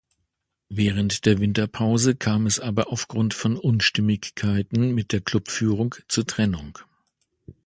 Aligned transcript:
Während 0.69 1.27
der 1.27 1.37
Winterpause 1.39 2.15
kam 2.15 2.47
es 2.47 2.59
aber 2.59 2.87
aufgrund 2.91 3.35
von 3.35 3.55
Unstimmigkeiten 3.55 4.95
mit 4.95 5.11
der 5.11 5.21
Klubführung 5.21 5.93
zur 6.07 6.25
Trennung. 6.25 6.79